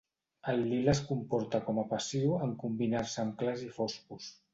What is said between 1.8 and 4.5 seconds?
a passiu en combinar-se amb clars i foscos.